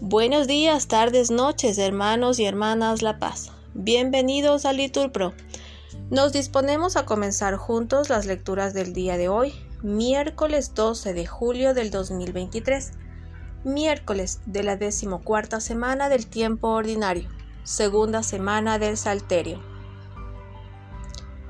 [0.00, 3.50] Buenos días, tardes, noches, hermanos y hermanas La Paz.
[3.72, 5.32] Bienvenidos a Liturpro.
[6.10, 11.72] Nos disponemos a comenzar juntos las lecturas del día de hoy, miércoles 12 de julio
[11.72, 12.92] del 2023,
[13.64, 17.30] miércoles de la decimocuarta semana del tiempo ordinario,
[17.64, 19.62] segunda semana del Salterio.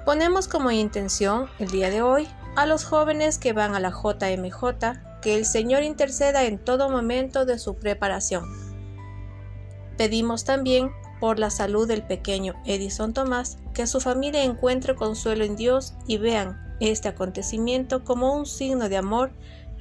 [0.04, 5.20] Ponemos como intención el día de hoy a los jóvenes que van a la JMJ
[5.23, 8.45] que el Señor interceda en todo momento de su preparación.
[9.97, 15.57] Pedimos también por la salud del pequeño Edison Tomás, que su familia encuentre consuelo en
[15.57, 19.30] Dios y vean este acontecimiento como un signo de amor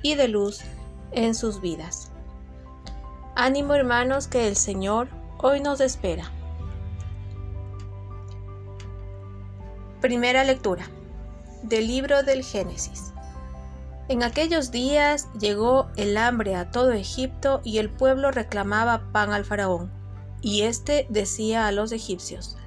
[0.04, 0.62] y de luz
[1.12, 2.12] en sus vidas.
[3.36, 5.10] Ánimo hermanos que el Señor
[5.40, 6.32] hoy nos espera.
[10.00, 10.86] Primera lectura
[11.64, 13.14] del libro del Génesis.
[14.08, 19.46] En aquellos días llegó el hambre a todo Egipto y el pueblo reclamaba pan al
[19.46, 19.92] faraón.
[20.42, 22.58] Y éste decía a los egipcios,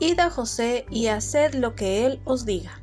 [0.00, 2.80] Id a José y haced lo que él os diga.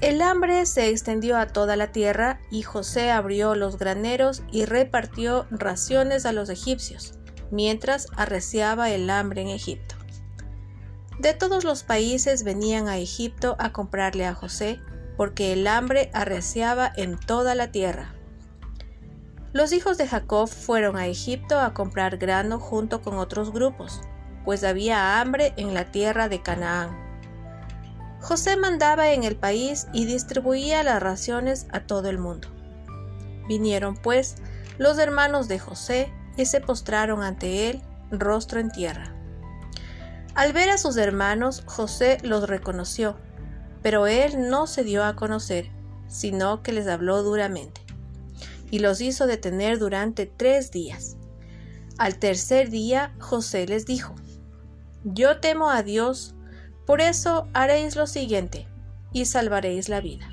[0.00, 5.48] El hambre se extendió a toda la tierra y José abrió los graneros y repartió
[5.50, 7.14] raciones a los egipcios,
[7.50, 9.97] mientras arreciaba el hambre en Egipto.
[11.18, 14.80] De todos los países venían a Egipto a comprarle a José,
[15.16, 18.14] porque el hambre arreciaba en toda la tierra.
[19.52, 24.00] Los hijos de Jacob fueron a Egipto a comprar grano junto con otros grupos,
[24.44, 26.96] pues había hambre en la tierra de Canaán.
[28.20, 32.48] José mandaba en el país y distribuía las raciones a todo el mundo.
[33.48, 34.36] Vinieron pues
[34.78, 37.82] los hermanos de José y se postraron ante él,
[38.12, 39.17] rostro en tierra.
[40.38, 43.16] Al ver a sus hermanos, José los reconoció
[43.82, 45.70] pero él no se dio a conocer,
[46.08, 47.80] sino que les habló duramente,
[48.70, 51.16] y los hizo detener durante tres días.
[51.96, 54.14] Al tercer día José les dijo,
[55.04, 56.34] Yo temo a Dios,
[56.86, 58.68] por eso haréis lo siguiente,
[59.12, 60.28] y salvaréis la vida.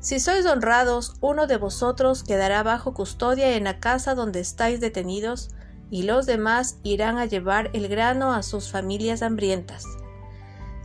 [0.00, 5.50] Si sois honrados, uno de vosotros quedará bajo custodia en la casa donde estáis detenidos,
[5.90, 9.84] y los demás irán a llevar el grano a sus familias hambrientas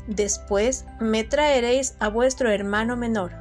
[0.07, 3.31] Después me traeréis a vuestro hermano menor.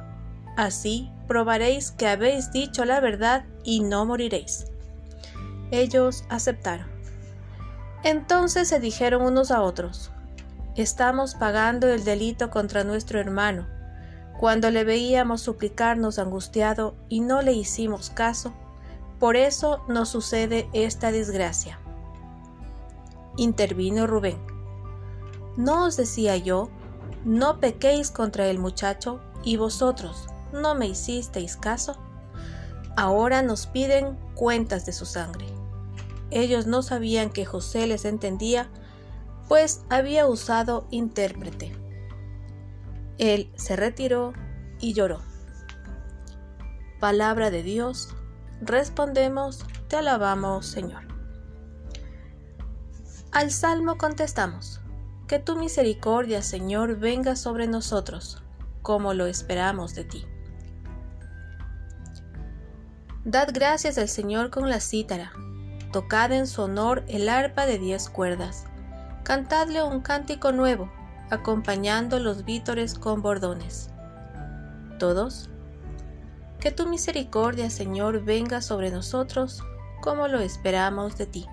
[0.57, 4.65] Así probaréis que habéis dicho la verdad y no moriréis.
[5.71, 6.87] Ellos aceptaron.
[8.03, 10.11] Entonces se dijeron unos a otros,
[10.75, 13.65] Estamos pagando el delito contra nuestro hermano.
[14.37, 18.53] Cuando le veíamos suplicarnos angustiado y no le hicimos caso,
[19.19, 21.79] por eso nos sucede esta desgracia.
[23.37, 24.39] Intervino Rubén.
[25.57, 26.69] ¿No os decía yo,
[27.23, 31.97] no pequéis contra el muchacho, y vosotros no me hicisteis caso?
[32.97, 35.45] Ahora nos piden cuentas de su sangre.
[36.31, 38.69] Ellos no sabían que José les entendía,
[39.47, 41.75] pues había usado intérprete.
[43.17, 44.33] Él se retiró
[44.79, 45.21] y lloró.
[46.99, 48.15] Palabra de Dios,
[48.61, 51.03] respondemos, te alabamos Señor.
[53.31, 54.81] Al salmo contestamos,
[55.27, 58.41] que tu misericordia, Señor, venga sobre nosotros,
[58.81, 60.25] como lo esperamos de ti.
[63.25, 65.31] Dad gracias al Señor con la cítara,
[65.91, 68.65] tocad en su honor el arpa de diez cuerdas,
[69.23, 70.91] cantadle un cántico nuevo,
[71.31, 73.89] acompañando los vítores con bordones.
[74.99, 75.49] Todos,
[76.59, 79.63] que tu misericordia, Señor, venga sobre nosotros,
[80.01, 81.45] como lo esperamos de ti.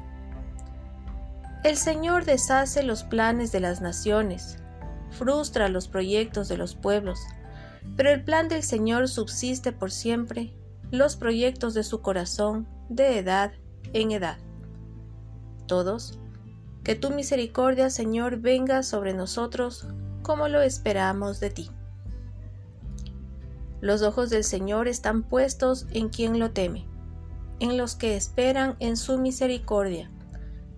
[1.64, 4.58] El Señor deshace los planes de las naciones,
[5.10, 7.20] frustra los proyectos de los pueblos,
[7.96, 10.54] pero el plan del Señor subsiste por siempre,
[10.90, 13.52] los proyectos de su corazón de edad
[13.92, 14.38] en edad.
[15.66, 16.18] Todos,
[16.84, 19.86] que tu misericordia, Señor, venga sobre nosotros
[20.22, 21.70] como lo esperamos de ti.
[23.82, 26.86] Los ojos del Señor están puestos en quien lo teme,
[27.58, 30.08] en los que esperan en su misericordia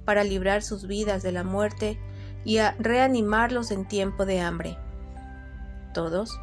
[0.06, 2.00] para librar sus vidas de la muerte
[2.46, 4.78] y reanimarlos en tiempo de hambre.
[5.92, 6.40] Todos,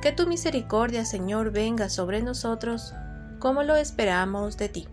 [0.00, 2.94] que tu misericordia, Señor, venga sobre nosotros,
[3.38, 4.88] como lo esperamos de ti.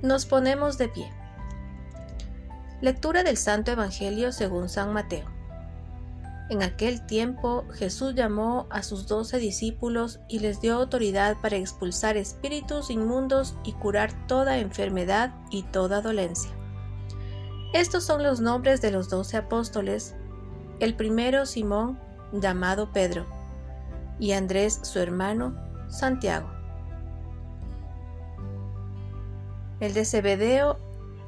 [0.00, 1.10] Nos ponemos de pie.
[2.80, 5.37] Lectura del Santo Evangelio según San Mateo.
[6.50, 12.16] En aquel tiempo Jesús llamó a sus doce discípulos y les dio autoridad para expulsar
[12.16, 16.50] espíritus inmundos y curar toda enfermedad y toda dolencia.
[17.74, 20.14] Estos son los nombres de los doce apóstoles.
[20.80, 21.98] El primero Simón,
[22.32, 23.26] llamado Pedro,
[24.18, 25.54] y Andrés su hermano,
[25.88, 26.48] Santiago.
[29.80, 30.78] El de Zebedeo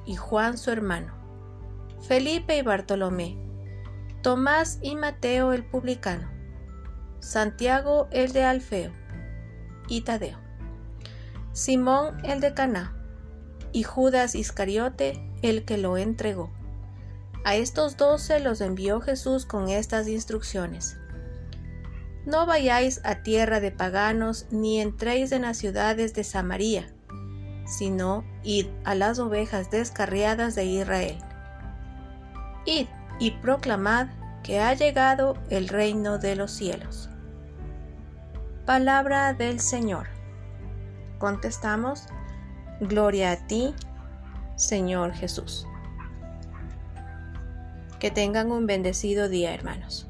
[0.06, 1.12] y Juan su hermano,
[2.00, 3.36] Felipe y Bartolomé,
[4.22, 6.30] Tomás y Mateo el publicano,
[7.20, 8.92] Santiago el de Alfeo
[9.88, 10.38] y Tadeo,
[11.52, 12.94] Simón el de Caná
[13.72, 16.50] y Judas Iscariote el que lo entregó.
[17.46, 20.98] A estos doce los envió Jesús con estas instrucciones.
[22.26, 26.92] No vayáis a tierra de paganos ni entréis en las ciudades de Samaria,
[27.64, 31.16] sino id a las ovejas descarriadas de Israel.
[32.66, 32.86] Id
[33.20, 34.08] y proclamad
[34.42, 37.08] que ha llegado el reino de los cielos.
[38.66, 40.08] Palabra del Señor.
[41.18, 42.06] Contestamos,
[42.80, 43.74] Gloria a ti,
[44.56, 45.66] Señor Jesús.
[47.98, 50.09] Que tengan un bendecido día, hermanos.